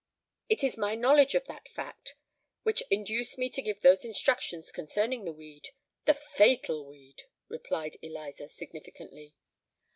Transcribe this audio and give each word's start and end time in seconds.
"It 0.49 0.63
is 0.63 0.79
my 0.79 0.95
knowledge 0.95 1.35
of 1.35 1.45
that 1.45 1.67
fact 1.67 2.15
which 2.63 2.81
induced 2.89 3.37
me 3.37 3.51
to 3.51 3.61
give 3.61 3.81
those 3.81 4.03
instructions 4.03 4.71
concerning 4.71 5.25
the 5.25 5.31
weed—the 5.31 6.15
fatal 6.15 6.87
weed," 6.87 7.25
replied 7.49 7.97
Eliza, 8.01 8.47
significantly. 8.49 9.35